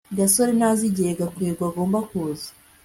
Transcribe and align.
gasore 0.17 0.51
ntazi 0.59 0.83
igihe 0.91 1.11
gakwego 1.19 1.61
agomba 1.69 1.99
kuza 2.09 2.49